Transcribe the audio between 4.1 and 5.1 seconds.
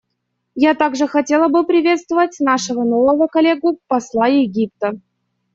Египта.